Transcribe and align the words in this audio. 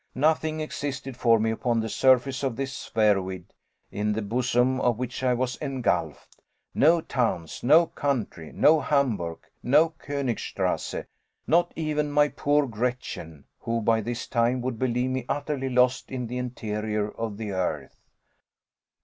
Nothing 0.15 0.61
existed 0.61 1.15
for 1.15 1.37
me 1.39 1.51
upon 1.51 1.79
the 1.79 1.87
surface 1.87 2.41
of 2.41 2.55
this 2.55 2.73
spheroid 2.73 3.53
in 3.91 4.13
the 4.13 4.23
bosom 4.23 4.81
of 4.81 4.97
which 4.97 5.21
I 5.21 5.35
was 5.35 5.57
engulfed, 5.57 6.41
no 6.73 7.01
towns, 7.01 7.61
no 7.61 7.85
country, 7.85 8.51
no 8.51 8.79
Hamburg, 8.79 9.45
no 9.61 9.89
Koenigstrasse, 9.91 11.05
not 11.45 11.71
even 11.75 12.11
my 12.11 12.29
poor 12.29 12.65
Gretchen, 12.65 13.45
who 13.59 13.79
by 13.79 14.01
this 14.01 14.25
time 14.25 14.59
would 14.61 14.79
believe 14.79 15.11
me 15.11 15.23
utterly 15.29 15.69
lost 15.69 16.09
in 16.09 16.25
the 16.25 16.39
interior 16.39 17.07
of 17.11 17.37
the 17.37 17.51
earth! 17.51 18.01